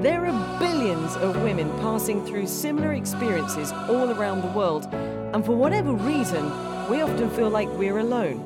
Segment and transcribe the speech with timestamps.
[0.00, 5.56] There are billions of women passing through similar experiences all around the world, and for
[5.56, 6.44] whatever reason,
[6.88, 8.44] we often feel like we're alone.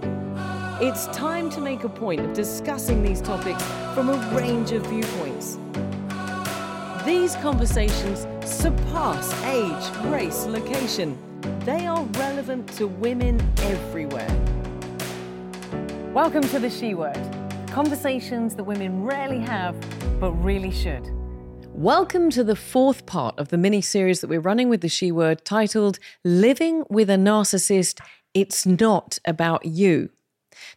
[0.80, 3.62] It's time to make a point of discussing these topics
[3.92, 5.58] from a range of viewpoints.
[7.04, 11.18] These conversations surpass age, race, location.
[11.66, 14.34] They are relevant to women everywhere.
[16.14, 17.20] Welcome to the She Word
[17.66, 19.74] conversations that women rarely have,
[20.18, 21.10] but really should.
[21.74, 25.10] Welcome to the fourth part of the mini series that we're running with the She
[25.10, 27.98] Word titled Living with a Narcissist
[28.34, 30.10] It's Not About You.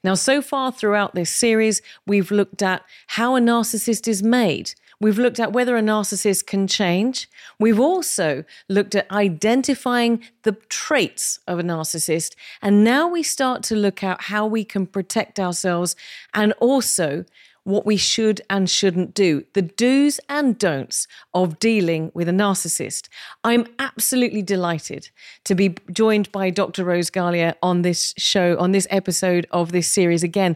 [0.05, 4.73] Now, so far throughout this series, we've looked at how a narcissist is made.
[5.01, 7.29] We've looked at whether a narcissist can change.
[7.59, 12.35] We've also looked at identifying the traits of a narcissist.
[12.61, 15.95] And now we start to look at how we can protect ourselves
[16.33, 17.25] and also
[17.65, 23.09] what we should and shouldn't do, the do's and don'ts of dealing with a narcissist.
[23.43, 25.09] I'm absolutely delighted
[25.43, 26.85] to be joined by Dr.
[26.85, 30.55] Rose Galea on this show, on this episode of this series again.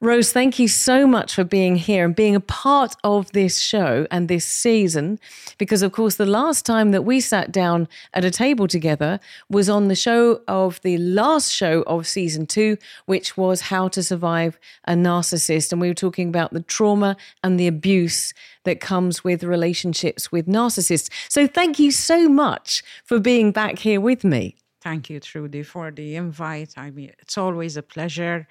[0.00, 4.06] Rose, thank you so much for being here and being a part of this show
[4.12, 5.18] and this season.
[5.58, 9.18] Because, of course, the last time that we sat down at a table together
[9.50, 14.00] was on the show of the last show of season two, which was How to
[14.00, 15.72] Survive a Narcissist.
[15.72, 20.46] And we were talking about the trauma and the abuse that comes with relationships with
[20.46, 21.10] narcissists.
[21.28, 24.54] So, thank you so much for being back here with me.
[24.80, 26.74] Thank you, Trudy, for the invite.
[26.76, 28.46] I mean, it's always a pleasure.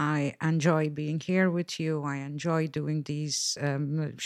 [0.00, 2.02] I enjoy being here with you.
[2.04, 4.16] I enjoy doing these um,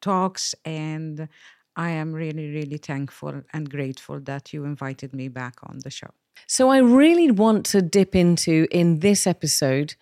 [0.00, 1.28] talks, and
[1.76, 6.10] I am really, really thankful and grateful that you invited me back on the show.
[6.48, 9.94] So, I really want to dip into in this episode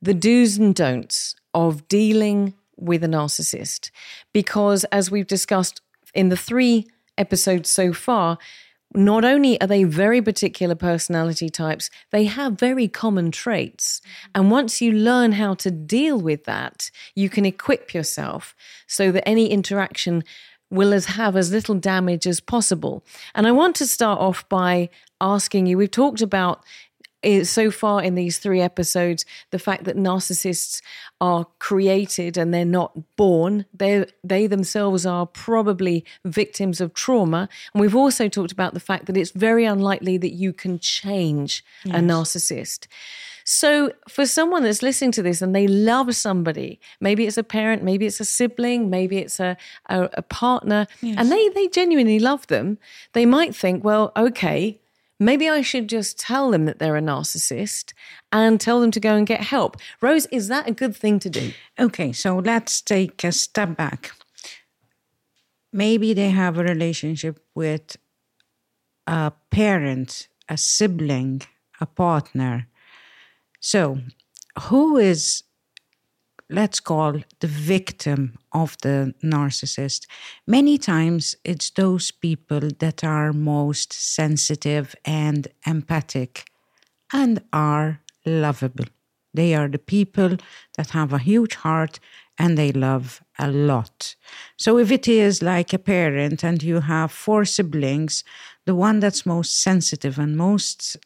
[0.00, 3.90] the do's and don'ts of dealing with a narcissist,
[4.32, 5.82] because as we've discussed
[6.14, 6.86] in the three
[7.18, 8.38] episodes so far,
[8.94, 14.00] not only are they very particular personality types, they have very common traits.
[14.00, 14.30] Mm-hmm.
[14.34, 18.54] And once you learn how to deal with that, you can equip yourself
[18.86, 20.24] so that any interaction
[20.70, 23.04] will as have as little damage as possible.
[23.34, 24.90] And I want to start off by
[25.20, 26.62] asking you we've talked about
[27.24, 30.80] Eh, so far in these three episodes the fact that narcissists
[31.20, 37.80] are created and they're not born they they themselves are probably victims of trauma and
[37.80, 41.96] we've also talked about the fact that it's very unlikely that you can change yes.
[41.96, 42.86] a narcissist
[43.42, 47.82] so for someone that's listening to this and they love somebody maybe it's a parent
[47.82, 51.16] maybe it's a sibling maybe it's a a, a partner yes.
[51.18, 52.78] and they they genuinely love them
[53.12, 54.78] they might think well okay
[55.18, 57.92] maybe I should just tell them that they're a narcissist
[58.32, 59.76] and tell them to go and get help.
[60.00, 61.52] Rose, is that a good thing to do?
[61.78, 64.12] Okay, so let's take a step back.
[65.72, 67.96] Maybe they have a relationship with
[69.06, 71.42] a parent, a sibling,
[71.80, 72.68] a partner.
[73.60, 73.98] So,
[74.62, 75.42] who is
[76.50, 80.06] let's call the victim of the narcissist.
[80.46, 86.44] Many times it's those people that are most sensitive and empathic
[87.12, 88.86] and are lovable.
[89.34, 90.36] They are the people
[90.76, 92.00] that have a huge heart
[92.38, 94.14] and they love a lot.
[94.56, 98.24] So if it is like a parent and you have four siblings,
[98.64, 100.96] the one that's most sensitive and most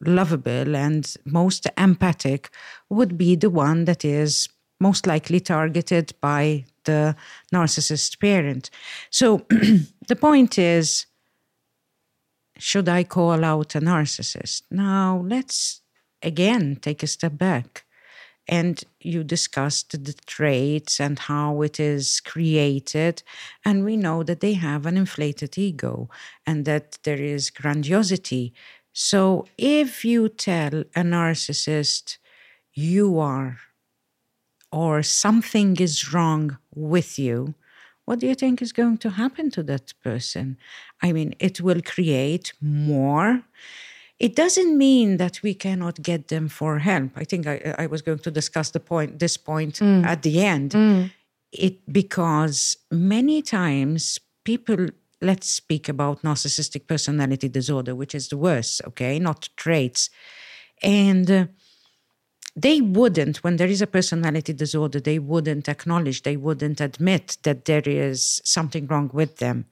[0.00, 2.50] lovable and most empathic
[2.90, 4.48] would be the one that is
[4.80, 7.16] most likely targeted by the
[7.52, 8.70] narcissist parent.
[9.10, 9.46] So
[10.08, 11.06] the point is
[12.58, 14.62] should I call out a narcissist?
[14.70, 15.82] Now, let's
[16.22, 17.84] again take a step back.
[18.48, 23.24] And you discussed the traits and how it is created.
[23.64, 26.08] And we know that they have an inflated ego
[26.46, 28.54] and that there is grandiosity.
[28.92, 32.18] So if you tell a narcissist,
[32.72, 33.58] you are
[34.72, 37.54] or something is wrong with you,
[38.04, 40.56] what do you think is going to happen to that person?
[41.02, 43.42] I mean, it will create more.
[44.18, 47.10] It doesn't mean that we cannot get them for help.
[47.16, 50.04] I think I, I was going to discuss the point, this point mm.
[50.06, 50.70] at the end.
[50.70, 51.10] Mm.
[51.52, 54.88] It because many times people
[55.20, 60.10] let's speak about narcissistic personality disorder, which is the worst, okay, not traits.
[60.82, 61.46] And uh,
[62.56, 67.66] they wouldn't, when there is a personality disorder, they wouldn't acknowledge, they wouldn't admit that
[67.66, 69.66] there is something wrong with them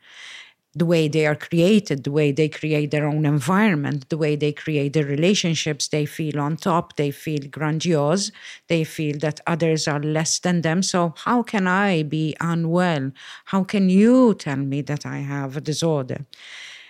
[0.76, 4.52] the way they are created, the way they create their own environment, the way they
[4.52, 8.32] create their relationships, they feel on top, they feel grandiose,
[8.68, 10.82] they feel that others are less than them.
[10.82, 13.12] So, how can I be unwell?
[13.46, 16.26] How can you tell me that I have a disorder?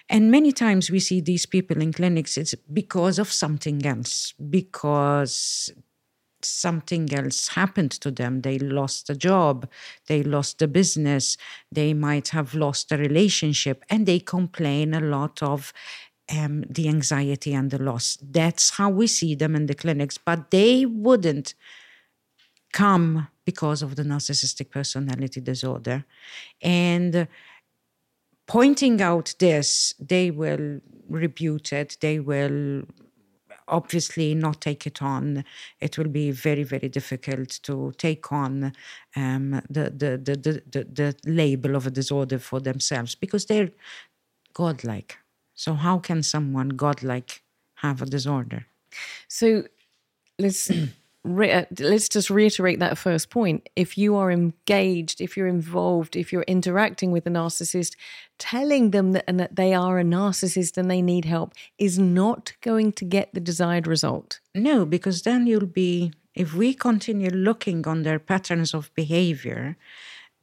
[0.09, 5.73] And many times we see these people in clinics, it's because of something else, because
[6.43, 8.43] something else happened to them.
[8.43, 9.69] They lost a job,
[10.07, 11.37] they lost a business,
[11.73, 15.73] they might have lost a relationship, and they complain a lot of
[16.37, 18.19] um, the anxiety and the loss.
[18.23, 21.55] That's how we see them in the clinics, but they wouldn't
[22.73, 26.05] come because of the narcissistic personality disorder.
[26.63, 27.29] And
[28.47, 32.85] pointing out this, they will rebuke it, they will
[33.69, 35.45] obviously not take it on.
[35.81, 38.73] It will be very, very difficult to take on
[39.17, 43.71] um, the, the, the, the, the, the label of a disorder for themselves because they're
[44.53, 45.19] godlike.
[45.55, 47.43] So, how can someone godlike
[47.77, 48.67] have a disorder?
[49.29, 49.65] So,
[50.39, 50.71] let's
[51.25, 53.69] re- uh, let's just reiterate that first point.
[53.75, 57.97] If you are engaged, if you're involved, if you're interacting with a narcissist,
[58.39, 62.53] telling them that, and that they are a narcissist and they need help is not
[62.61, 64.41] going to get the desired result.
[64.55, 69.77] No, because then you'll be, if we continue looking on their patterns of behavior,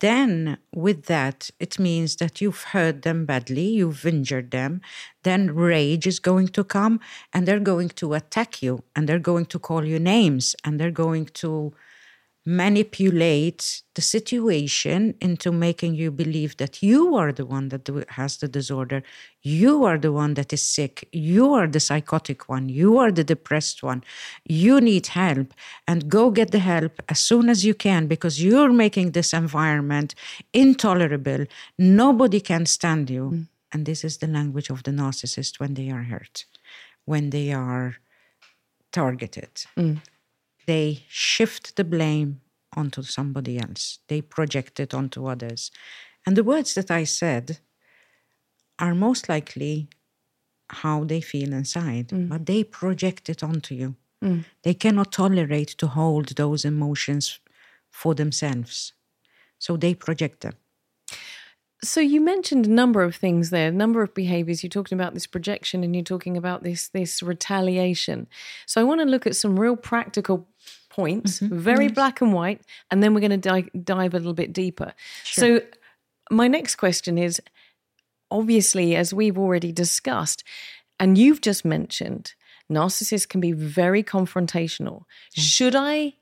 [0.01, 4.81] then with that it means that you've hurt them badly you've injured them.
[5.23, 6.99] Then rage is going to come
[7.33, 10.91] and they're going to attack you and they're going to call you names and they're
[11.05, 11.73] going to
[12.45, 18.47] manipulate the situation into making you believe that you are the one that has the
[18.47, 19.03] disorder.
[19.43, 21.07] You are the one that is sick.
[21.11, 22.67] You are the psychotic one.
[22.67, 24.03] You are the depressed one.
[24.43, 25.53] You need help
[25.87, 30.15] and go get the help as soon as you can because you're making this environment
[30.51, 31.45] intolerable.
[31.77, 33.31] Nobody can stand you.
[33.31, 33.47] Mm.
[33.73, 36.45] And this is the language of the narcissist when they are hurt,
[37.05, 37.97] when they are
[38.91, 39.53] targeted.
[39.77, 40.01] Mm
[40.67, 42.41] they shift the blame
[42.75, 43.99] onto somebody else.
[44.07, 45.71] They project it onto others.
[46.25, 47.59] And the words that I said
[48.79, 49.89] are most likely
[50.69, 52.29] how they feel inside, mm.
[52.29, 53.95] but they project it onto you.
[54.23, 54.45] Mm.
[54.63, 57.39] They cannot tolerate to hold those emotions
[57.89, 58.93] for themselves.
[59.59, 60.53] So they project them.
[61.83, 64.61] So you mentioned a number of things there, a number of behaviors.
[64.61, 68.27] You're talking about this projection and you're talking about this this retaliation.
[68.67, 70.47] So I want to look at some real practical
[70.91, 71.57] points, mm-hmm.
[71.57, 72.61] very black and white,
[72.91, 74.93] and then we're going to dive, dive a little bit deeper.
[75.23, 75.59] Sure.
[75.59, 75.65] So
[76.29, 77.41] my next question is
[78.29, 80.43] obviously as we've already discussed
[80.99, 82.33] and you've just mentioned
[82.71, 85.01] narcissists can be very confrontational.
[85.35, 85.41] Mm.
[85.41, 86.13] Should I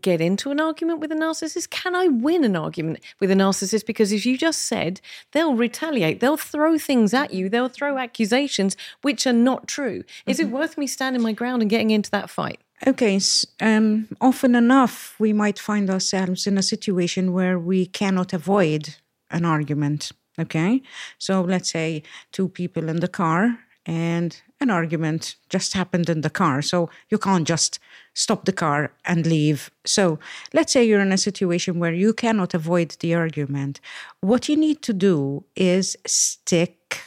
[0.00, 1.68] get into an argument with a narcissist?
[1.68, 3.84] Can I win an argument with a narcissist?
[3.84, 5.02] Because as you just said,
[5.32, 10.04] they'll retaliate, they'll throw things at you, they'll throw accusations which are not true.
[10.26, 10.48] Is mm-hmm.
[10.48, 12.61] it worth me standing my ground and getting into that fight?
[12.84, 13.20] Okay,
[13.60, 18.96] um, often enough, we might find ourselves in a situation where we cannot avoid
[19.30, 20.10] an argument.
[20.38, 20.82] Okay,
[21.18, 22.02] so let's say
[22.32, 26.60] two people in the car and an argument just happened in the car.
[26.62, 27.78] So you can't just
[28.14, 29.70] stop the car and leave.
[29.84, 30.18] So
[30.52, 33.80] let's say you're in a situation where you cannot avoid the argument.
[34.20, 37.00] What you need to do is stick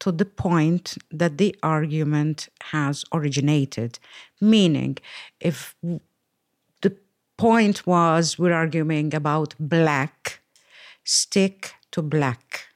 [0.00, 3.98] to the point that the argument has originated.
[4.40, 4.98] Meaning,
[5.40, 6.96] if the
[7.36, 10.40] point was we're arguing about black,
[11.04, 12.66] stick to black.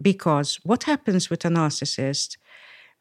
[0.00, 2.36] Because what happens with a narcissist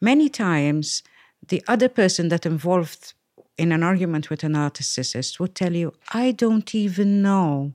[0.02, 1.04] many times
[1.48, 3.14] the other person that involved
[3.58, 7.74] in an argument with a narcissist would tell you, I don't even know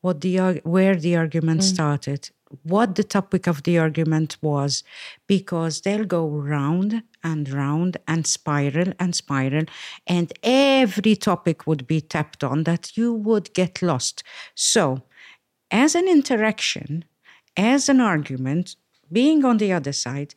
[0.00, 1.74] what the where the argument mm.
[1.74, 2.30] started,
[2.62, 4.84] what the topic of the argument was,
[5.26, 9.64] because they'll go round and round and spiral and spiral,
[10.06, 14.22] and every topic would be tapped on that you would get lost.
[14.54, 15.02] So,
[15.70, 17.04] as an interaction,
[17.56, 18.76] as an argument,
[19.10, 20.34] being on the other side,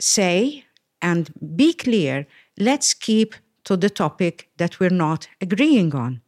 [0.00, 0.64] say
[1.00, 2.26] and be clear
[2.58, 6.20] let's keep to the topic that we're not agreeing on.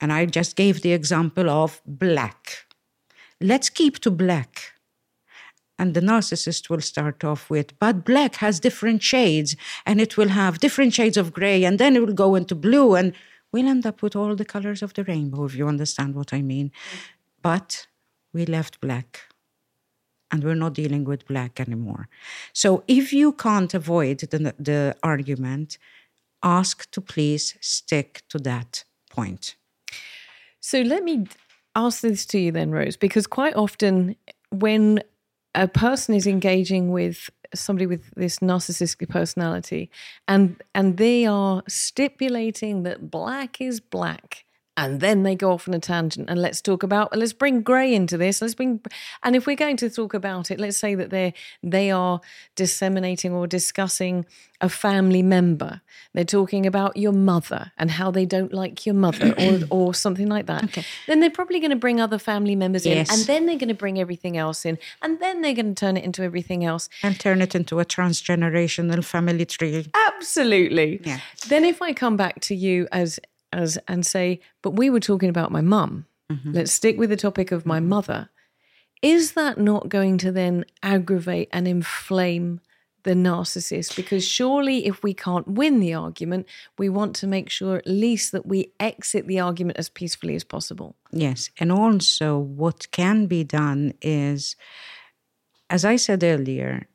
[0.00, 2.66] And I just gave the example of black.
[3.42, 4.72] Let's keep to black.
[5.78, 10.28] And the narcissist will start off with, but black has different shades and it will
[10.28, 13.14] have different shades of gray and then it will go into blue and
[13.52, 16.40] we'll end up with all the colors of the rainbow, if you understand what I
[16.40, 16.70] mean.
[17.42, 17.88] But
[18.32, 19.22] we left black.
[20.30, 22.08] and we're not dealing with black anymore.
[22.52, 25.76] So if you can't avoid the, the argument,
[26.42, 29.56] ask to please stick to that point.
[30.58, 31.26] So let me
[31.74, 34.16] ask this to you then, Rose, because quite often
[34.50, 35.02] when
[35.54, 39.90] a person is engaging with somebody with this narcissistic personality
[40.26, 44.44] and and they are stipulating that black is black
[44.76, 47.94] and then they go off on a tangent and let's talk about let's bring gray
[47.94, 48.80] into this let's bring
[49.22, 52.20] and if we're going to talk about it let's say that they they are
[52.56, 54.24] disseminating or discussing
[54.60, 55.80] a family member
[56.14, 60.28] they're talking about your mother and how they don't like your mother or or something
[60.28, 60.84] like that okay.
[61.06, 63.08] then they're probably going to bring other family members yes.
[63.08, 65.78] in and then they're going to bring everything else in and then they're going to
[65.78, 71.18] turn it into everything else and turn it into a transgenerational family tree absolutely yeah.
[71.48, 73.20] then if i come back to you as
[73.52, 76.06] as and say, but we were talking about my mum.
[76.30, 76.52] Mm-hmm.
[76.52, 77.88] Let's stick with the topic of my mm-hmm.
[77.88, 78.28] mother.
[79.02, 82.60] Is that not going to then aggravate and inflame
[83.02, 83.96] the narcissist?
[83.96, 86.46] Because surely, if we can't win the argument,
[86.78, 90.44] we want to make sure at least that we exit the argument as peacefully as
[90.44, 90.94] possible.
[91.10, 91.50] Yes.
[91.58, 94.54] And also, what can be done is,
[95.68, 96.86] as I said earlier,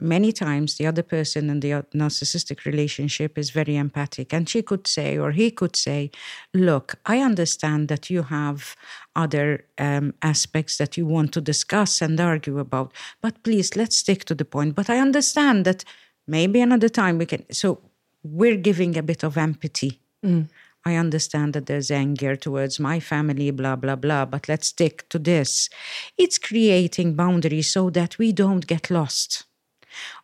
[0.00, 4.86] many times the other person in the narcissistic relationship is very empathic and she could
[4.86, 6.10] say or he could say
[6.54, 8.76] look i understand that you have
[9.16, 14.24] other um, aspects that you want to discuss and argue about but please let's stick
[14.24, 15.84] to the point but i understand that
[16.26, 17.78] maybe another time we can so
[18.22, 20.48] we're giving a bit of empathy mm.
[20.82, 25.18] I understand that there's anger towards my family, blah, blah, blah, but let's stick to
[25.18, 25.68] this.
[26.16, 29.44] It's creating boundaries so that we don't get lost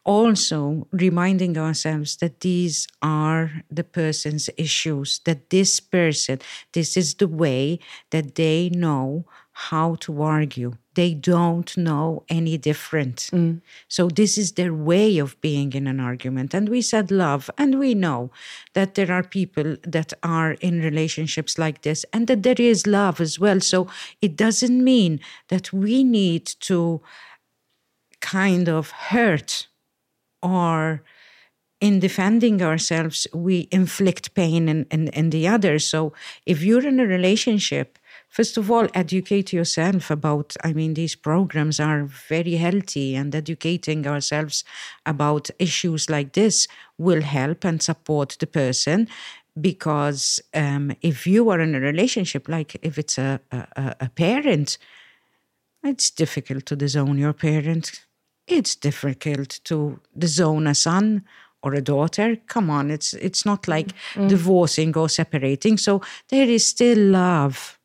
[0.04, 6.40] also reminding ourselves that these are the person's issues, that this person,
[6.72, 7.78] this is the way
[8.10, 9.24] that they know
[9.58, 10.74] how to argue.
[10.94, 13.30] They don't know any different.
[13.32, 13.62] Mm.
[13.88, 16.52] So, this is their way of being in an argument.
[16.52, 18.30] And we said love, and we know
[18.74, 23.18] that there are people that are in relationships like this, and that there is love
[23.18, 23.60] as well.
[23.60, 23.88] So,
[24.20, 27.00] it doesn't mean that we need to
[28.26, 29.68] kind of hurt
[30.42, 31.02] or
[31.80, 35.78] in defending ourselves, we inflict pain in, in, in, the other.
[35.78, 36.12] So
[36.46, 41.78] if you're in a relationship, first of all, educate yourself about, I mean, these programs
[41.78, 44.64] are very healthy, and educating ourselves
[45.04, 46.66] about issues like this
[46.96, 49.08] will help and support the person.
[49.58, 54.78] Because um, if you are in a relationship, like if it's a, a, a parent,
[55.82, 58.05] it's difficult to disown your parent
[58.46, 61.24] it's difficult to disown a son
[61.62, 62.36] or a daughter.
[62.46, 64.28] Come on, it's it's not like mm.
[64.28, 65.78] divorcing or separating.
[65.78, 67.78] So there is still love.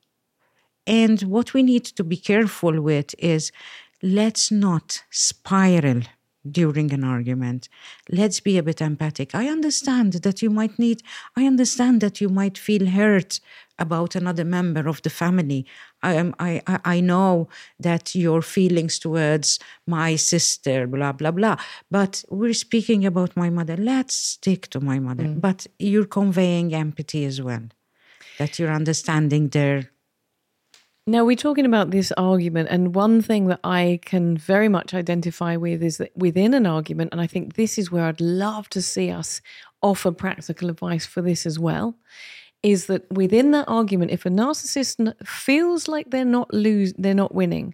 [0.88, 3.52] And what we need to be careful with is
[4.02, 6.02] let's not spiral
[6.50, 7.70] during an argument.
[8.10, 9.36] Let's be a bit empathic.
[9.36, 11.04] I understand that you might need,
[11.36, 13.40] I understand that you might feel hurt
[13.82, 15.66] about another member of the family.
[16.02, 21.58] I, am, I, I know that your feelings towards my sister, blah, blah, blah.
[21.90, 23.76] But we're speaking about my mother.
[23.76, 25.24] Let's stick to my mother.
[25.24, 25.42] Mm.
[25.42, 27.64] But you're conveying empathy as well,
[28.38, 29.92] that you're understanding their
[31.08, 35.56] now, we're talking about this argument, and one thing that I can very much identify
[35.56, 38.84] with is that within an argument, and I think this is where I'd love to
[38.84, 39.42] see us
[39.82, 41.96] offer practical advice for this as well,
[42.64, 47.34] is that within that argument, if a narcissist feels like they're not lose, they're not
[47.34, 47.74] winning,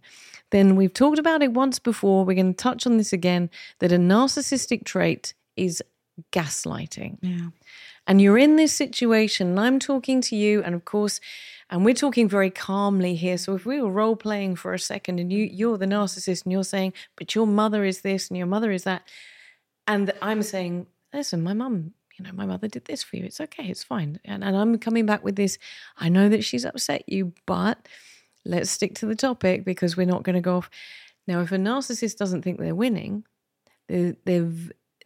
[0.51, 2.23] then we've talked about it once before.
[2.23, 3.49] We're going to touch on this again.
[3.79, 5.83] That a narcissistic trait is
[6.31, 7.17] gaslighting.
[7.21, 7.49] Yeah.
[8.07, 11.19] And you're in this situation, and I'm talking to you, and of course
[11.69, 13.37] and we're talking very calmly here.
[13.37, 16.51] So if we were role playing for a second and you you're the narcissist and
[16.51, 19.03] you're saying, but your mother is this and your mother is that,
[19.85, 23.25] and I'm saying, listen, my mum, you know, my mother did this for you.
[23.25, 24.19] It's okay, it's fine.
[24.25, 25.57] And, and I'm coming back with this.
[25.97, 27.87] I know that she's upset you, but
[28.45, 30.69] let's stick to the topic because we're not going to go off.
[31.27, 33.25] Now, if a narcissist doesn't think they're winning,
[33.87, 34.51] they're, they're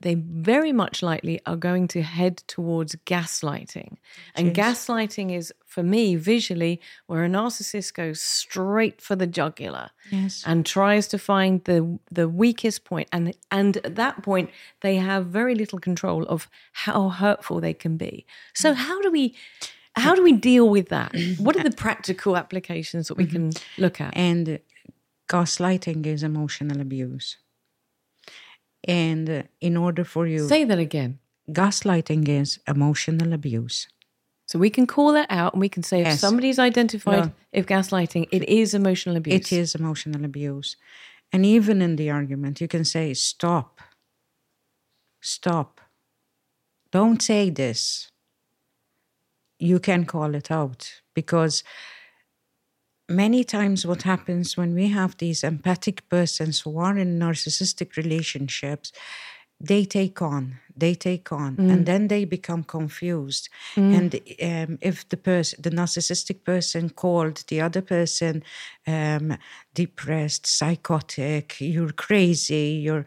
[0.02, 3.98] they very much likely are going to head towards gaslighting.
[4.36, 10.44] And gaslighting is, for me, visually, where a narcissist goes straight for the jugular yes.
[10.46, 13.08] and tries to find the the weakest point.
[13.12, 14.50] And and at that point,
[14.82, 18.26] they have very little control of how hurtful they can be.
[18.54, 18.76] So mm.
[18.76, 19.36] how do we
[19.96, 21.14] how do we deal with that?
[21.38, 24.16] What are the practical applications that we can look at?
[24.16, 24.60] And
[25.30, 27.38] gaslighting is emotional abuse.
[28.88, 30.48] And in order for you.
[30.48, 31.20] Say that again.
[31.50, 33.88] Gaslighting is emotional abuse.
[34.48, 36.16] So we can call that out and we can say yes.
[36.16, 37.32] if somebody's identified no.
[37.54, 39.36] if gaslighting, it is emotional abuse.
[39.36, 40.76] It is emotional abuse.
[41.32, 43.80] And even in the argument, you can say, Stop.
[45.22, 45.80] Stop.
[46.92, 48.12] Don't say this.
[49.58, 51.64] You can call it out because
[53.12, 58.92] many times what happens when we have these empathic persons who are in narcissistic relationships
[59.60, 61.72] they take on they take on mm.
[61.72, 63.96] and then they become confused mm.
[63.98, 68.44] and um, if the person the narcissistic person called the other person
[68.88, 69.38] um,
[69.74, 73.06] depressed psychotic you're crazy you're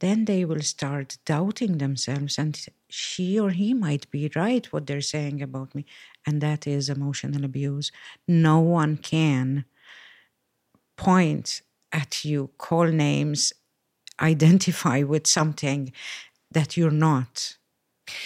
[0.00, 5.00] then they will start doubting themselves and she or he might be right what they're
[5.00, 5.84] saying about me
[6.26, 7.90] and that is emotional abuse
[8.26, 9.64] no one can
[10.96, 13.52] point at you call names
[14.20, 15.92] identify with something
[16.50, 17.56] that you're not.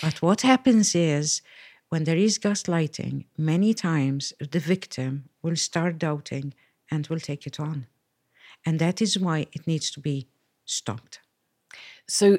[0.03, 1.43] But what happens is
[1.89, 6.55] when there is gaslighting, many times the victim will start doubting
[6.91, 7.87] and will take it on.
[8.65, 10.29] And that is why it needs to be
[10.65, 11.21] stopped.
[12.07, 12.39] So,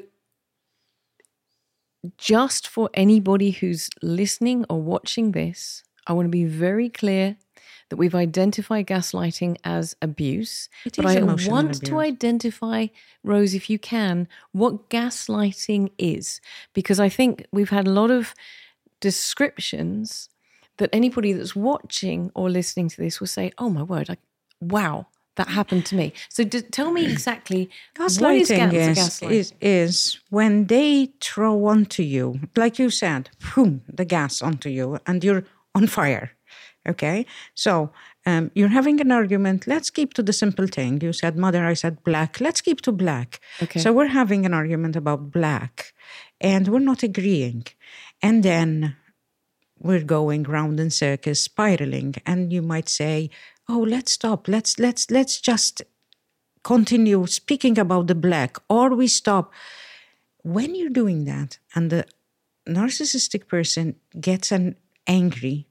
[2.18, 7.36] just for anybody who's listening or watching this, I want to be very clear
[7.88, 10.68] that we've identified gaslighting as abuse.
[10.86, 11.80] It but I want abuse.
[11.80, 12.86] to identify,
[13.22, 16.40] Rose, if you can, what gaslighting is.
[16.72, 18.34] Because I think we've had a lot of
[19.00, 20.30] descriptions
[20.78, 24.16] that anybody that's watching or listening to this will say, oh my word, I,
[24.60, 26.12] wow, that happened to me.
[26.28, 31.66] So d- tell me exactly gaslighting what is, ga- is, is, is, when they throw
[31.66, 36.32] onto you, like you said, boom, the gas onto you, and you're on fire.
[36.88, 37.92] Okay, so
[38.26, 39.68] um, you're having an argument.
[39.68, 41.00] Let's keep to the simple thing.
[41.00, 42.40] You said mother, I said black.
[42.40, 43.40] Let's keep to black.
[43.62, 43.78] Okay.
[43.78, 45.92] So we're having an argument about black,
[46.40, 47.66] and we're not agreeing,
[48.20, 48.96] and then
[49.82, 52.14] we're going round in circles, spiraling.
[52.24, 53.30] And you might say,
[53.68, 54.48] "Oh, let's stop.
[54.48, 55.82] Let's let's let's just
[56.62, 59.52] continue speaking about the black, or we stop."
[60.44, 62.04] When you're doing that, and the
[62.68, 65.66] narcissistic person gets an angry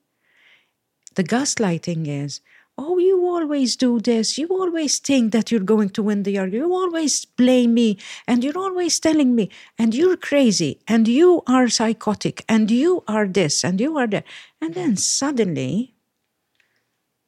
[1.16, 2.42] the gaslighting is,
[2.78, 4.38] oh, you always do this.
[4.38, 6.68] You always think that you're going to win the argument.
[6.68, 11.68] You always blame me and you're always telling me, and you're crazy and you are
[11.68, 14.26] psychotic and you are this and you are that.
[14.62, 15.94] And then suddenly,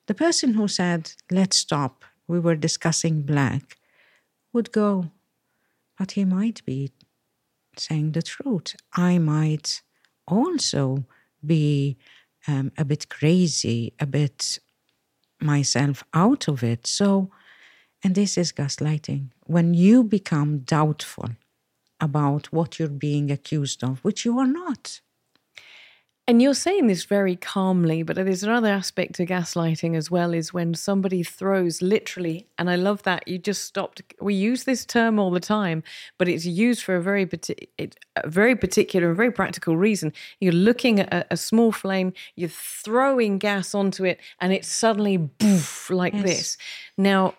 [0.08, 3.78] the person who said, let's stop, we were discussing black,
[4.52, 5.12] would go,
[5.98, 6.92] but he might be
[7.78, 8.76] saying the truth.
[8.94, 9.82] I might
[10.28, 11.06] also
[11.46, 11.98] be
[12.48, 14.60] um, a bit crazy, a bit
[15.42, 16.88] myself out of it.
[16.88, 17.30] So,
[18.04, 19.30] and this is gaslighting.
[19.46, 21.30] When you become doubtful
[22.00, 25.02] about what you're being accused of, which you are not,
[26.26, 30.54] and you're saying this very calmly, but there's another aspect to gaslighting as well is
[30.54, 34.02] when somebody throws literally, and I love that you just stopped.
[34.22, 35.84] We use this term all the time,
[36.18, 37.30] but it's used for a very,
[37.78, 40.14] a very particular and very practical reason.
[40.40, 45.18] You're looking at a, a, small flame, you're throwing gas onto it, and it's suddenly
[45.18, 46.24] boof like yes.
[46.24, 46.58] this.
[46.98, 47.34] Now,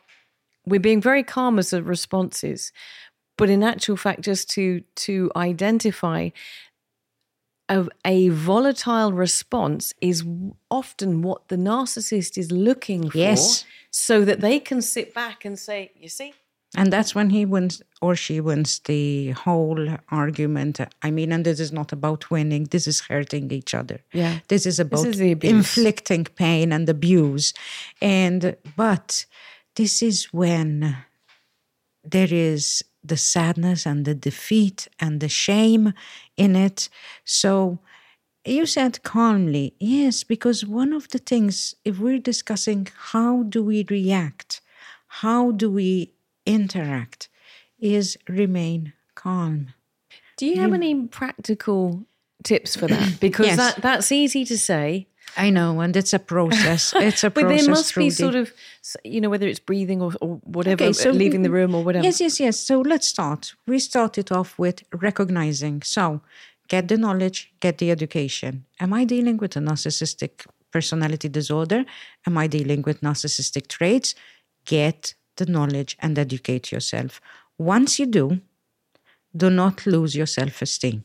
[0.67, 2.71] we're being very calm as the responses,
[3.39, 6.29] but in actual fact, just to to identify
[7.69, 10.25] a, a, volatile response is
[10.71, 13.65] often what the narcissist is looking for yes.
[13.91, 16.35] so that they can sit back and say, You see?
[16.77, 20.81] And that's when he wins or she wins the whole argument.
[21.03, 24.01] I mean, and this is not about winning, this is hurting each other.
[24.13, 24.41] Yeah.
[24.49, 27.55] This is about this is inflicting pain and abuse.
[28.03, 29.25] And, but
[29.77, 30.97] this is when
[32.03, 35.93] there is the sadness and the defeat and the shame
[36.37, 36.89] in it.
[37.25, 37.79] So
[38.45, 43.87] you said calmly, yes, because one of the things, if we're discussing how do we
[43.89, 44.61] react,
[45.07, 46.13] how do we
[46.47, 47.29] interact,
[47.79, 49.75] is remain calm.
[50.37, 52.05] Do you have any practical
[52.43, 53.17] tips for that?
[53.21, 53.57] Because yes.
[53.57, 55.07] that, that's easy to say.
[55.37, 56.95] I know, and it's a process.
[57.09, 57.61] It's a but process.
[57.61, 58.53] But there must be sort of,
[59.05, 61.83] you know, whether it's breathing or, or whatever, okay, so uh, leaving the room or
[61.85, 62.05] whatever.
[62.05, 62.59] Yes, yes, yes.
[62.59, 63.55] So let's start.
[63.67, 65.83] We started off with recognizing.
[65.83, 66.21] So
[66.69, 68.65] get the knowledge, get the education.
[68.81, 71.85] Am I dealing with a narcissistic personality disorder?
[72.27, 74.15] Am I dealing with narcissistic traits?
[74.65, 77.21] Get the knowledge and educate yourself.
[77.59, 78.41] Once you do,
[79.37, 81.05] do not lose your self esteem.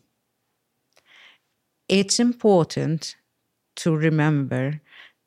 [1.88, 3.16] It's important
[3.84, 4.82] to remember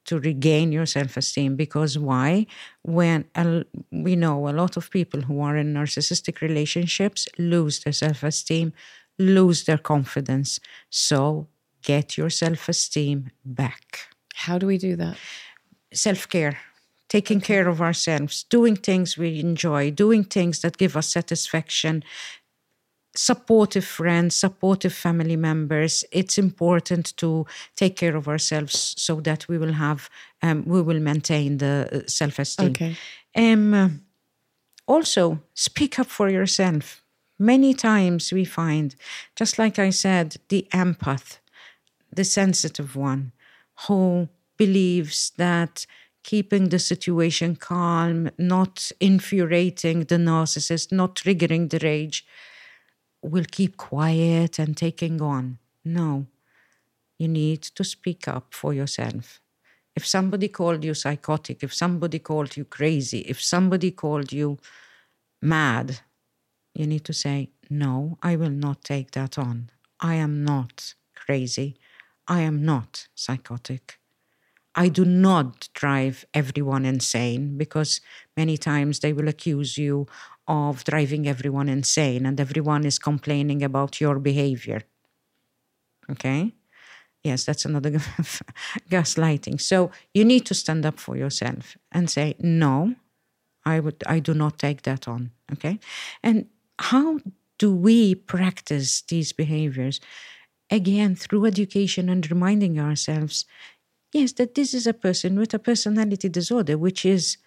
[0.05, 2.47] to regain your self esteem because why?
[2.83, 7.93] When uh, we know a lot of people who are in narcissistic relationships lose their
[7.93, 8.73] self esteem,
[9.19, 10.59] lose their confidence.
[10.91, 11.47] So
[11.83, 14.01] get your self esteem back.
[14.35, 15.17] How do we do that?
[15.93, 16.59] Self care
[17.12, 22.03] taking care of ourselves, doing things we enjoy, doing things that give us satisfaction,
[23.14, 26.05] supportive friends, supportive family members.
[26.12, 27.46] It's important to
[27.77, 30.09] take care of ourselves so that we will have,
[30.42, 32.70] um, we will maintain the uh, self esteem.
[32.70, 32.96] Okay.
[33.35, 34.03] Um,
[34.87, 37.03] also, speak up for yourself.
[37.38, 38.94] Many times we find,
[39.37, 41.38] just like I said, the empath,
[42.14, 43.33] the sensitive one,
[43.87, 45.87] who believes that
[46.22, 52.25] keeping the situation calm, not infuriating the narcissist, not triggering the rage,
[53.23, 55.59] will keep quiet and taking on.
[55.85, 56.27] No,
[57.19, 59.41] you need to speak up for yourself.
[59.95, 64.59] If somebody called you psychotic, if somebody called you crazy, if somebody called you
[65.43, 66.01] mad,
[66.75, 69.71] you need to say, No, I will not take that on.
[70.01, 71.77] I am not crazy.
[72.27, 73.99] I am not psychotic.
[74.75, 78.01] I do not drive everyone insane because
[78.37, 80.07] many times they will accuse you
[80.49, 84.83] of driving everyone insane and everyone is complaining about your behavior.
[86.11, 86.53] Okay?
[87.25, 87.91] Yes, that's another
[88.91, 89.61] gaslighting.
[89.61, 92.97] So you need to stand up for yourself and say, no,
[93.65, 95.33] I would I do not take that on.
[95.53, 95.81] Okay?
[96.23, 96.47] And
[96.81, 97.21] how
[97.59, 100.01] do we practice these behaviors?
[100.71, 103.47] Again, through education and reminding ourselves,
[104.12, 107.38] yes, that this is a person with a personality disorder, which is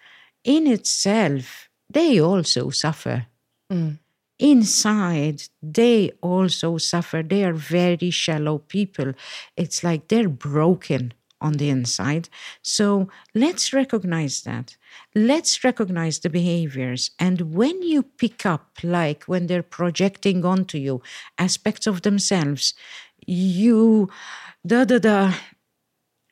[0.44, 3.26] in itself they also suffer.
[3.72, 3.98] Mm.
[4.38, 7.22] Inside, they also suffer.
[7.22, 9.12] They are very shallow people.
[9.56, 12.28] It's like they're broken on the inside.
[12.62, 14.76] So let's recognize that.
[15.14, 17.10] Let's recognize the behaviors.
[17.18, 21.02] And when you pick up, like when they're projecting onto you
[21.38, 22.74] aspects of themselves,
[23.26, 24.10] you
[24.66, 25.34] da da da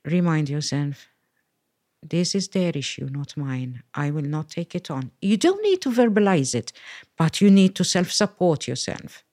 [0.05, 1.09] remind yourself
[2.03, 3.83] this is their issue, not mine.
[3.95, 5.11] I will not take it on.
[5.23, 6.73] You don't need to verbalize it,
[7.17, 9.25] but you need to self support yourself.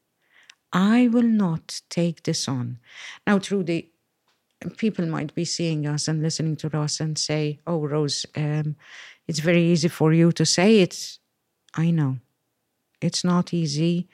[0.71, 2.79] I will not take this on.
[3.27, 3.91] Now, Trudy,
[4.77, 8.75] people might be seeing us and listening to us and say, Oh, Rose, um,
[9.27, 11.17] it's very easy for you to say it.
[11.75, 12.17] I know.
[13.01, 14.07] It's not easy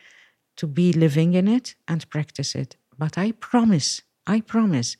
[0.56, 2.78] to be living in it and practice it.
[2.98, 4.98] But I promise, I promise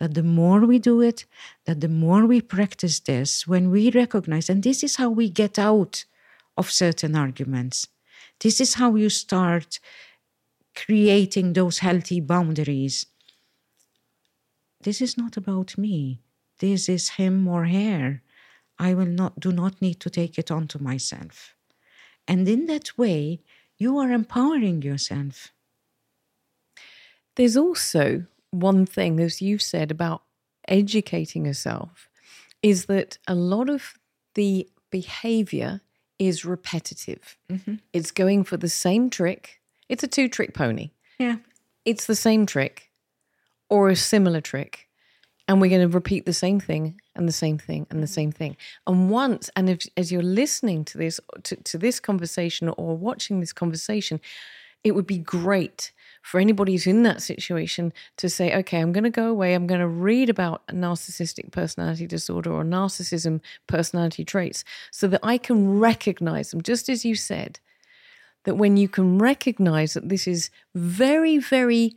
[0.00, 1.26] that the more we do it,
[1.66, 5.58] that the more we practice this, when we recognize, and this is how we get
[5.58, 6.06] out
[6.56, 7.86] of certain arguments.
[8.40, 9.78] This is how you start
[10.74, 13.06] creating those healthy boundaries.
[14.82, 16.22] This is not about me.
[16.58, 18.22] This is him or her.
[18.78, 21.54] I will not do not need to take it onto myself.
[22.26, 23.42] And in that way,
[23.76, 25.52] you are empowering yourself.
[27.36, 30.22] There's also one thing, as you've said, about
[30.68, 32.08] educating yourself
[32.62, 33.94] is that a lot of
[34.34, 35.80] the behavior
[36.18, 37.36] is repetitive.
[37.50, 37.76] Mm-hmm.
[37.92, 39.60] It's going for the same trick.
[39.88, 40.90] It's a two trick pony.
[41.18, 41.36] Yeah.
[41.84, 42.90] It's the same trick
[43.68, 44.86] or a similar trick.
[45.48, 48.12] And we're going to repeat the same thing and the same thing and the mm-hmm.
[48.12, 48.56] same thing.
[48.86, 53.40] And once, and if, as you're listening to this, to, to this conversation or watching
[53.40, 54.20] this conversation,
[54.84, 59.04] it would be great for anybody who's in that situation to say, okay, I'm going
[59.04, 59.54] to go away.
[59.54, 65.38] I'm going to read about narcissistic personality disorder or narcissism personality traits so that I
[65.38, 67.58] can recognize them, just as you said,
[68.44, 71.96] that when you can recognize that this is very, very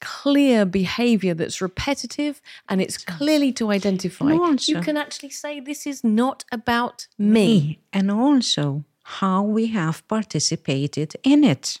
[0.00, 5.86] clear behavior that's repetitive and it's clearly to identify, also, you can actually say, this
[5.86, 7.78] is not about me.
[7.92, 11.80] And also how we have participated in it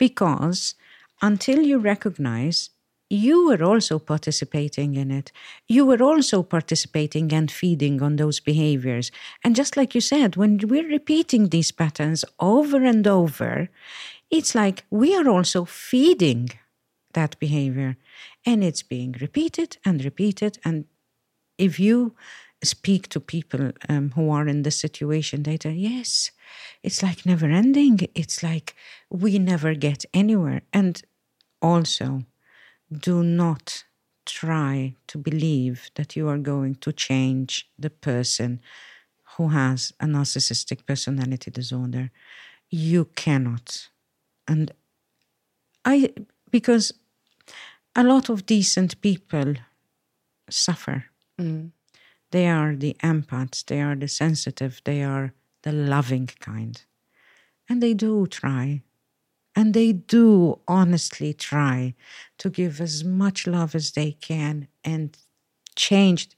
[0.00, 0.74] because
[1.22, 2.70] until you recognize
[3.12, 5.32] you were also participating in it.
[5.66, 9.10] You were also participating and feeding on those behaviors.
[9.42, 13.68] And just like you said, when we're repeating these patterns over and over,
[14.30, 16.50] it's like we are also feeding
[17.14, 17.96] that behavior.
[18.46, 20.60] And it's being repeated and repeated.
[20.64, 20.84] And
[21.58, 22.14] if you
[22.62, 26.30] speak to people um, who are in this situation, they say, yes,
[26.82, 28.00] it's like never ending.
[28.14, 28.74] It's like
[29.10, 30.62] we never get anywhere.
[30.72, 31.02] And
[31.62, 32.22] also,
[32.90, 33.84] do not
[34.26, 38.60] try to believe that you are going to change the person
[39.36, 42.10] who has a narcissistic personality disorder.
[42.68, 43.88] You cannot.
[44.46, 44.72] And
[45.84, 46.12] I,
[46.50, 46.92] because
[47.96, 49.54] a lot of decent people
[50.48, 51.06] suffer.
[51.40, 51.72] Mm.
[52.30, 55.32] They are the empaths, they are the sensitive, they are
[55.62, 56.82] the loving kind.
[57.68, 58.82] And they do try.
[59.54, 61.94] And they do honestly try
[62.38, 65.16] to give as much love as they can and
[65.76, 66.28] change.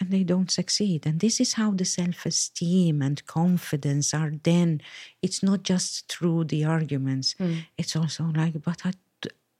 [0.00, 1.06] and they don't succeed.
[1.06, 4.80] And this is how the self esteem and confidence are then.
[5.20, 7.66] It's not just through the arguments, mm.
[7.76, 8.92] it's also like, but I,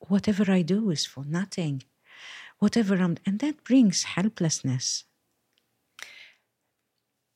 [0.08, 1.82] whatever I do is for nothing.
[2.58, 5.04] Whatever I'm, and that brings helplessness.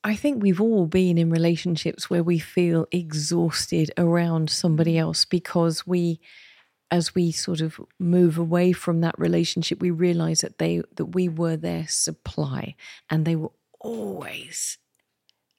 [0.05, 4.99] I think we've all been in relationships where we feel exhausted around somebody mm.
[4.99, 6.19] else because we
[6.91, 11.27] as we sort of move away from that relationship, we realize that they that we
[11.27, 12.75] were their supply
[13.09, 14.77] and they were always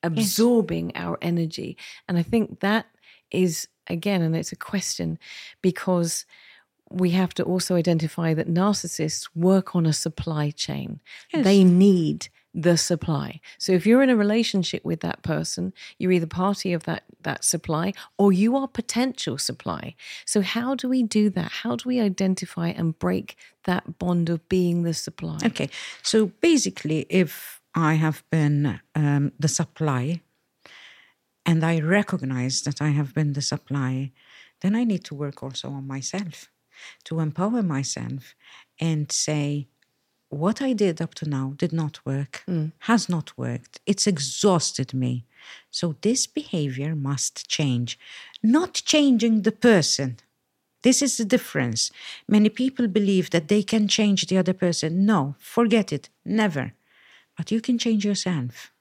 [0.05, 1.05] absorbing yes.
[1.05, 1.77] our energy.
[2.07, 2.87] And I think that
[3.33, 5.19] is again, and it's a question
[5.61, 6.25] because
[6.89, 11.01] we have to also identify that narcissists work on a supply chain.
[11.35, 11.43] Yes.
[11.45, 13.41] They need the supply.
[13.59, 17.45] So if you're in a relationship with that person, you're either party of that that
[17.45, 19.95] supply or you are potential supply.
[20.25, 21.53] So how do we do that?
[21.63, 25.39] How do we identify and break that bond of being the supply?
[25.45, 25.69] Okay.
[26.03, 30.23] So basically if I have been um, the supply
[31.45, 34.13] and I recognize that I have been the supply,
[34.63, 36.49] then I need to work also on myself
[37.05, 38.35] to empower myself
[38.81, 39.69] and say,
[40.29, 42.73] what I did up to now did not work, mm.
[42.81, 43.81] has not worked.
[43.87, 45.25] It's exhausted me.
[45.71, 47.99] So this behavior must change.
[48.43, 50.17] Not changing the person.
[50.83, 51.91] This is the difference.
[52.29, 55.07] Many people believe that they can change the other person.
[55.07, 56.09] No, forget it.
[56.25, 56.75] Never.
[57.37, 58.73] But you can change yourself.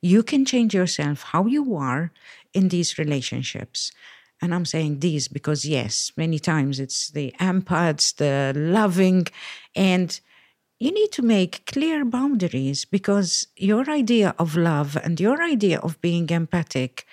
[0.00, 2.12] You can change yourself how you are
[2.52, 3.92] in these relationships.
[4.40, 9.26] And I'm saying these because, yes, many times it's the empaths, the loving,
[9.74, 10.20] and
[10.78, 16.00] you need to make clear boundaries because your idea of love and your idea of
[16.00, 17.06] being empathic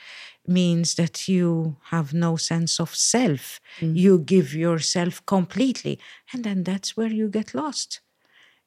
[0.45, 3.61] means that you have no sense of self.
[3.79, 3.95] Mm.
[3.95, 5.99] You give yourself completely.
[6.33, 8.01] And then that's where you get lost.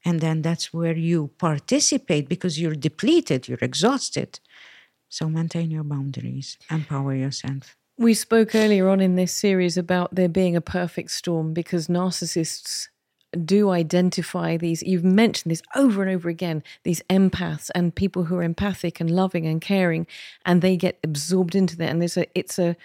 [0.05, 4.41] And then that's where you participate because you're depleted, you're exhausted.
[5.09, 7.77] So maintain your boundaries, empower yourself.
[7.99, 12.89] We spoke earlier on in this series about there being a perfect storm because narcissists
[13.37, 18.37] do identify these, you've mentioned this over and over again, these empaths and people who
[18.37, 20.07] are empathic and loving and caring,
[20.45, 21.91] and they get absorbed into that.
[21.91, 22.77] And there's a, it's a,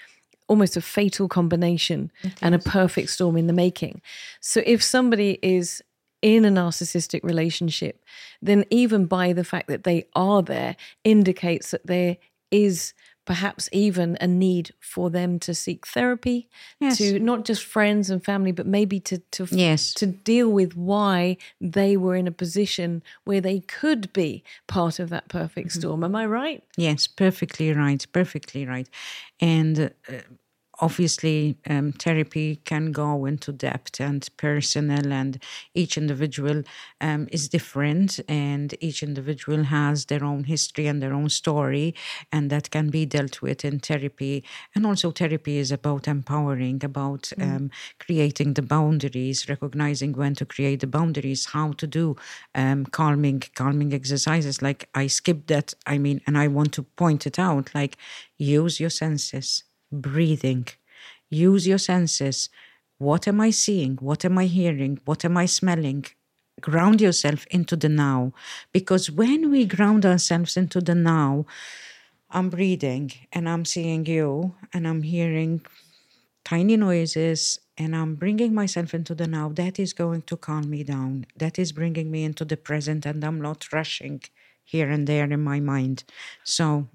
[0.47, 2.11] almost a fatal combination
[2.41, 4.01] and a perfect storm in the making.
[4.41, 5.81] So if somebody is
[6.21, 8.03] in a narcissistic relationship,
[8.41, 12.17] then even by the fact that they are there indicates that there
[12.51, 12.93] is
[13.25, 16.97] perhaps even a need for them to seek therapy yes.
[16.97, 19.93] to not just friends and family but maybe to to yes.
[19.93, 25.09] to deal with why they were in a position where they could be part of
[25.09, 25.79] that perfect mm-hmm.
[25.79, 28.89] storm am i right yes perfectly right perfectly right
[29.39, 30.13] and uh,
[30.81, 35.41] obviously um, therapy can go into depth and personal and
[35.73, 36.63] each individual
[36.99, 41.93] um, is different and each individual has their own history and their own story
[42.31, 44.43] and that can be dealt with in therapy.
[44.75, 47.43] And also therapy is about empowering about mm.
[47.43, 52.15] um, creating the boundaries recognizing when to create the boundaries how to do
[52.55, 54.61] um, calming calming exercises.
[54.61, 57.97] Like i skipped that i mean and i want to point it out like
[58.37, 60.67] use your senses breathing.
[61.29, 62.49] Use your senses.
[62.97, 63.95] What am I seeing?
[63.97, 64.99] What am I hearing?
[65.05, 66.05] What am I smelling?
[66.59, 68.33] Ground yourself into the now.
[68.71, 71.45] Because when we ground ourselves into the now,
[72.29, 75.61] I'm breathing and I'm seeing you and I'm hearing
[76.45, 79.49] tiny noises and I'm bringing myself into the now.
[79.49, 81.25] That is going to calm me down.
[81.35, 84.21] That is bringing me into the present and I'm not rushing
[84.63, 86.03] here and there in my mind.
[86.43, 86.87] So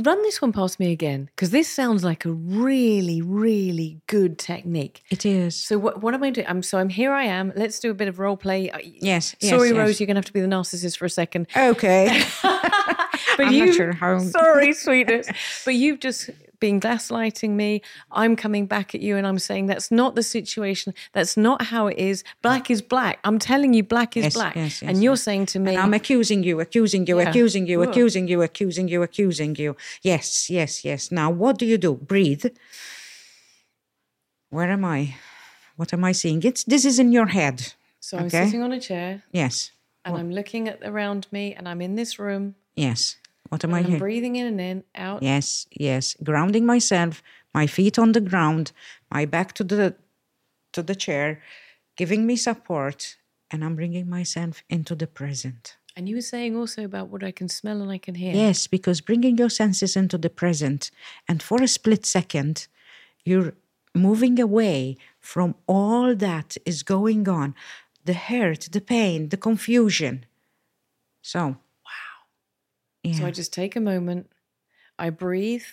[0.00, 5.02] Run this one past me again because this sounds like a really, really good technique.
[5.10, 5.56] It is.
[5.56, 6.46] So what, what am I doing?
[6.46, 7.12] I'm so I'm here.
[7.12, 7.52] I am.
[7.56, 8.70] Let's do a bit of role play.
[8.80, 9.34] Yes.
[9.40, 9.88] Sorry, yes, Rose.
[9.88, 10.00] yes.
[10.00, 11.48] You're gonna have to be the narcissist for a second.
[11.56, 12.24] Okay.
[12.42, 12.60] but
[13.40, 13.66] I'm you.
[13.66, 14.18] Not sure how.
[14.20, 15.26] Sorry, sweetness.
[15.64, 16.30] but you've just
[16.60, 17.82] been gaslighting me.
[18.10, 20.94] I'm coming back at you and I'm saying that's not the situation.
[21.12, 22.24] That's not how it is.
[22.42, 23.18] Black is black.
[23.24, 24.56] I'm telling you, black is yes, black.
[24.56, 27.28] Yes, yes, and you're saying to me, and I'm accusing you, accusing you, yeah.
[27.28, 29.76] accusing you, accusing you, accusing you, accusing you.
[30.02, 31.10] Yes, yes, yes.
[31.10, 31.94] Now, what do you do?
[31.94, 32.46] Breathe.
[34.50, 35.16] Where am I?
[35.76, 36.42] What am I seeing?
[36.42, 37.74] It's this is in your head.
[38.00, 39.22] So I'm sitting on a chair.
[39.32, 39.72] Yes.
[40.04, 40.20] And what?
[40.20, 42.54] I'm looking at around me, and I'm in this room.
[42.74, 43.16] Yes.
[43.48, 43.98] What am and I I'm here?
[43.98, 45.22] breathing in and in, out.
[45.22, 46.16] Yes, yes.
[46.22, 47.22] Grounding myself,
[47.54, 48.72] my feet on the ground,
[49.10, 49.96] my back to the
[50.72, 51.40] to the chair,
[51.96, 53.16] giving me support,
[53.50, 55.76] and I'm bringing myself into the present.
[55.96, 58.32] And you were saying also about what I can smell and I can hear.
[58.34, 60.90] Yes, because bringing your senses into the present,
[61.26, 62.68] and for a split second,
[63.24, 63.54] you're
[63.94, 67.54] moving away from all that is going on
[68.04, 70.24] the hurt, the pain, the confusion
[71.22, 71.56] So.
[73.08, 74.30] Yeah, So I just take a moment,
[74.98, 75.64] I breathe.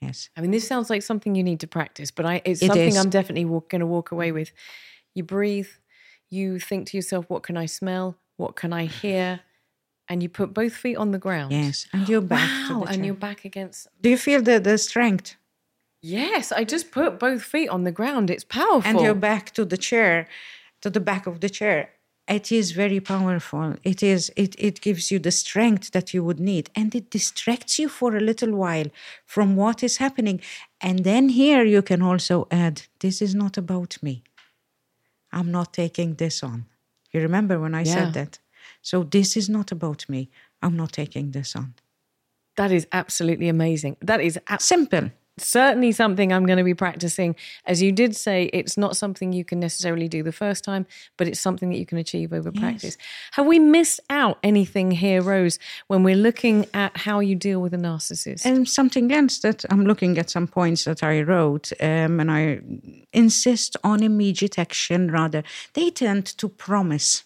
[0.00, 2.66] yes, I mean, this sounds like something you need to practice, but I, it's It
[2.66, 2.96] something is.
[2.96, 4.52] I'm definitely going to walk away with.
[5.14, 5.68] You breathe,
[6.30, 8.16] you think to yourself, what can I smell?
[8.36, 9.40] What can I hear?
[10.08, 11.52] And you put both feet on the ground.
[11.52, 12.84] yes, and you're back Wow.
[12.88, 13.86] And you're back against.
[14.00, 15.36] Do you feel the the strength?
[16.02, 18.28] Yes, I just put both feet on the ground.
[18.30, 18.90] It's powerful.
[18.90, 20.26] and you're back to the chair
[20.80, 21.90] to the back of the chair
[22.28, 23.74] it is very powerful.
[23.82, 27.78] It is it, it gives you the strength that you would need and it distracts
[27.78, 28.86] you for a little while
[29.26, 30.40] from what is happening.
[30.80, 34.22] And then here you can also add this is not about me.
[35.32, 36.66] I'm not taking this on.
[37.12, 37.94] You remember when i Yeah.
[37.94, 38.38] said that?
[38.82, 40.28] So this is not about me.
[40.62, 41.74] I'm not taking this on.
[42.56, 43.96] That is absolutely amazing.
[44.00, 47.34] That is ab- simple certainly something I'm going to be practicing.
[47.66, 51.26] As you did say, it's not something you can necessarily do the first time, but
[51.26, 52.96] it's something that you can achieve over practice.
[53.32, 57.74] Have we missed out anything here, Rose, when we're looking at how you deal with
[57.74, 58.44] a narcissist?
[58.44, 62.60] And something else that I'm looking at some points that I wrote, um, and I
[63.12, 65.42] insist on immediate action rather.
[65.74, 67.24] They tend to promise.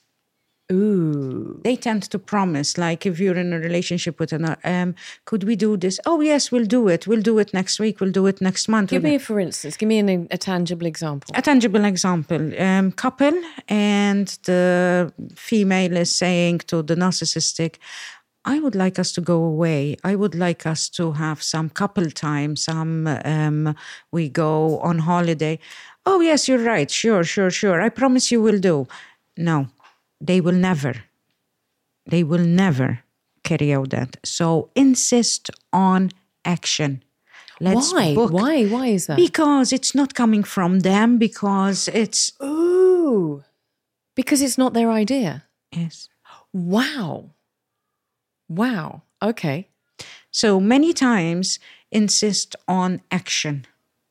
[0.73, 1.61] Ooh.
[1.63, 5.55] They tend to promise, like if you're in a relationship with another, um, could we
[5.55, 6.01] do this?
[6.07, 7.07] Oh, yes, we'll do it.
[7.07, 8.01] We'll do it next week.
[8.01, 8.91] We'll do it next month.
[8.91, 11.31] Give We'll- me, for instance, give me an, a tangible example.
[11.37, 13.33] a tangible example um, couple
[13.69, 17.77] and the female is saying to the narcissistic
[18.45, 22.09] i would like us to go away i would like us to have some couple
[22.11, 23.75] time some um,
[24.13, 25.59] we go on holiday
[26.05, 28.87] oh yes you're right sure sure sure i promise you we'll do
[29.37, 29.67] no
[30.21, 30.95] they will never
[32.07, 33.01] they will never
[33.43, 36.11] carry out that so insist on
[36.45, 37.03] action
[37.61, 38.15] Let's Why?
[38.15, 38.33] book.
[38.33, 38.65] Why?
[38.67, 39.17] Why is that?
[39.17, 42.33] Because it's not coming from them, because it's.
[42.43, 43.45] Ooh.
[44.15, 45.45] Because it's not their idea.
[45.73, 46.09] Yes.
[46.53, 47.31] Wow.
[48.49, 49.03] Wow.
[49.23, 49.69] Okay.
[50.31, 51.59] So many times
[51.91, 53.67] insist on action.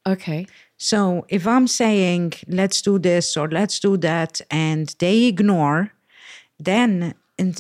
[0.08, 0.48] Okay.
[0.78, 5.92] So if I'm saying, let's do this or let's do that, and they ignore,
[6.60, 7.14] then,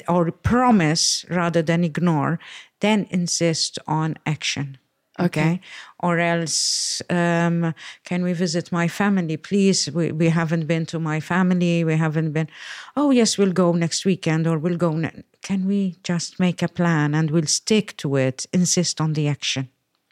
[0.07, 2.39] or promise rather than ignore,
[2.79, 4.77] then insist on action.
[5.17, 5.61] Okay.
[5.99, 9.37] Or else, um, can we visit my family?
[9.37, 11.85] Please, we, we haven't been to my family.
[11.85, 12.49] We haven't been.
[12.97, 14.91] Oh, yes, we'll go next weekend or we'll go.
[14.91, 18.45] Ne- can we just make a plan and we'll stick to it?
[18.51, 19.69] Insist on the action.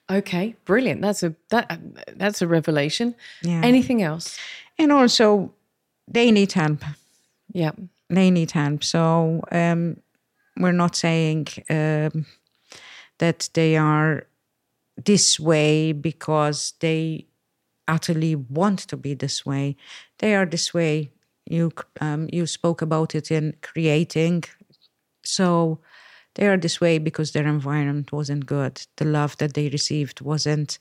[0.09, 0.55] Okay.
[0.63, 1.01] Brilliant.
[1.01, 1.79] That's a that
[2.15, 3.15] that's a revelation.
[3.41, 3.61] Yeah.
[3.61, 4.37] Anything else?
[4.77, 5.53] And also,
[6.07, 6.81] they need help.
[7.51, 7.71] Yeah.
[8.09, 8.83] They need help.
[8.83, 9.97] So um,
[10.57, 12.25] we're not saying um,
[13.19, 14.27] that they are
[15.05, 17.27] this way because they
[17.87, 19.75] utterly want to be this way.
[20.19, 21.11] They are this way.
[21.45, 24.43] You um, you spoke about it in creating.
[25.23, 25.79] So
[26.35, 28.81] they are this way because their environment wasn't good.
[28.95, 30.79] The love that they received wasn't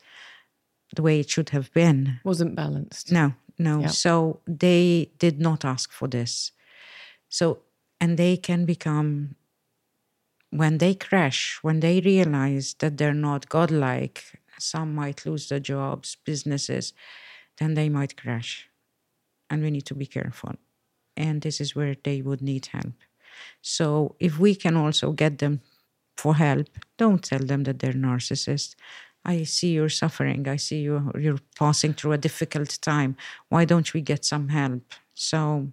[0.94, 2.20] the way it should have been.
[2.24, 3.10] Wasn't balanced.
[3.10, 3.80] No, no.
[3.80, 3.86] Yeah.
[3.88, 6.52] So they did not ask for this.
[7.32, 7.60] So,
[7.98, 9.36] and they can become,
[10.50, 14.22] when they crash, when they realize that they're not godlike,
[14.58, 16.92] some might lose their jobs, businesses,
[17.56, 18.68] then they might crash.
[19.48, 20.56] And we need to be careful.
[21.16, 22.98] And this is where they would need help.
[23.62, 25.62] So, if we can also get them
[26.18, 26.68] for help,
[26.98, 28.74] don't tell them that they're narcissists.
[29.24, 30.48] I see you're suffering.
[30.48, 33.16] I see you you're passing through a difficult time.
[33.48, 34.82] Why don't we get some help?
[35.14, 35.68] So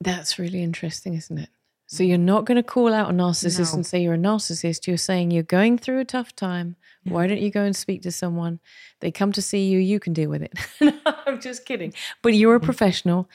[0.00, 1.48] That's really interesting, isn't it?
[1.88, 3.76] So you're not going to call out a narcissist No.
[3.76, 4.88] and say you're a narcissist.
[4.88, 6.74] You're saying you're going through a tough time.
[7.04, 8.58] Why don't you go and speak to someone?
[9.00, 9.78] They come to see you.
[9.78, 10.52] You can deal with it.
[10.80, 10.92] no,
[11.24, 11.94] I'm just kidding.
[12.20, 13.28] But you're a professional,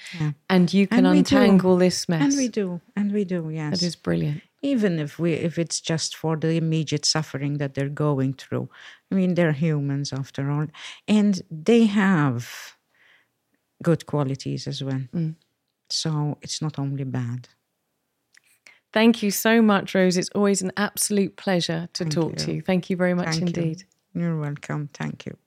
[0.50, 1.38] and you can And we do.
[1.38, 2.22] untangle this mess.
[2.22, 3.80] and we do, and we do, yes.
[3.80, 4.42] That is brilliant.
[4.62, 8.70] Even if we if it's just for the immediate suffering that they're going through.
[9.10, 10.68] I mean, they're humans after all.
[11.08, 12.76] And they have
[13.82, 15.02] good qualities as well.
[15.16, 15.36] Mm.
[15.92, 17.50] So it's not only bad.
[18.94, 20.18] Thank you so much, Rose.
[20.18, 22.38] It's always an absolute pleasure to Thank talk you.
[22.38, 22.62] to you.
[22.62, 23.64] Thank you very much Thank you.
[23.64, 23.84] indeed.
[24.14, 24.90] You're welcome.
[24.94, 25.38] Thank you.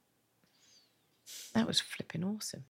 [1.55, 2.63] That was flipping awesome.